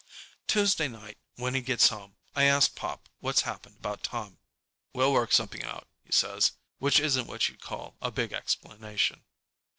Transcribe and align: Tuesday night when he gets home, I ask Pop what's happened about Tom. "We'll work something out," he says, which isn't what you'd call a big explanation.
Tuesday 0.47 0.87
night 0.87 1.19
when 1.35 1.53
he 1.53 1.61
gets 1.61 1.89
home, 1.89 2.15
I 2.35 2.45
ask 2.45 2.73
Pop 2.73 3.07
what's 3.19 3.43
happened 3.43 3.75
about 3.77 4.01
Tom. 4.01 4.39
"We'll 4.93 5.13
work 5.13 5.31
something 5.31 5.61
out," 5.63 5.87
he 6.03 6.11
says, 6.11 6.53
which 6.79 6.99
isn't 6.99 7.27
what 7.27 7.47
you'd 7.49 7.61
call 7.61 7.97
a 8.01 8.09
big 8.09 8.33
explanation. 8.33 9.23